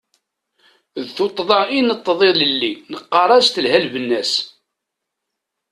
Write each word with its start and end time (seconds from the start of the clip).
D 1.03 1.07
tuṭṭḍa 1.15 1.61
i 1.77 1.79
nteṭṭeḍ 1.81 2.19
ilili, 2.29 2.73
neqqar-as 2.91 3.47
telha 3.49 3.77
lbenna-s. 3.85 4.33